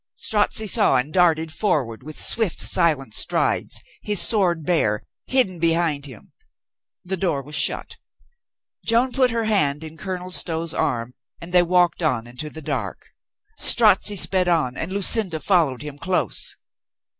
Strozzi 0.15 0.65
saw 0.65 0.95
and 0.95 1.13
darted 1.13 1.53
forward 1.53 2.01
452 2.01 2.33
COLONEL 2.33 2.35
GREATHEART 2.35 2.47
with 2.47 2.65
swift, 2.65 2.73
silent 2.73 3.13
strides, 3.13 3.81
his 4.01 4.19
sword 4.19 4.65
bare, 4.65 5.03
hidden 5.27 5.59
be 5.59 5.73
hind 5.73 6.07
him. 6.07 6.31
The 7.05 7.17
door 7.17 7.43
was 7.43 7.53
shut. 7.53 7.97
Joan 8.83 9.11
put 9.11 9.29
her 9.29 9.43
hand 9.45 9.83
in 9.83 9.97
Colonel 9.97 10.31
Stow's 10.31 10.73
arm 10.73 11.13
and 11.39 11.53
they 11.53 11.61
walked 11.61 12.01
on 12.01 12.25
into 12.25 12.49
the 12.49 12.63
dark. 12.63 13.09
Strozzi 13.59 14.15
sped 14.15 14.47
on 14.47 14.75
and 14.75 14.91
Lucinda 14.91 15.39
followed 15.39 15.83
him 15.83 15.99
close. 15.99 16.55